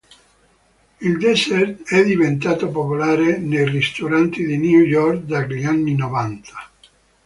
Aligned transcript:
Il 1.01 1.19
dessert 1.19 1.83
è 1.87 2.03
diventato 2.03 2.71
popolare 2.71 3.37
nei 3.37 3.69
ristoranti 3.69 4.43
di 4.43 4.57
New 4.57 4.81
York 4.81 5.25
dagli 5.25 5.63
anni 5.63 5.93
novanta. 5.93 6.67